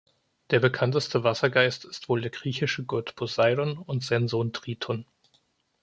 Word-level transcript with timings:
Der 0.49 0.59
bekannteste 0.59 1.23
Wassergeist 1.23 1.85
ist 1.85 2.09
wohl 2.09 2.21
der 2.21 2.31
griechische 2.31 2.83
Gott 2.85 3.13
Poseidon 3.15 3.77
und 3.77 4.03
sein 4.03 4.27
Sohn 4.27 4.51
Triton. 4.51 5.05